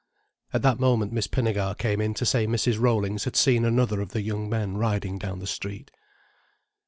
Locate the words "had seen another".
3.25-4.01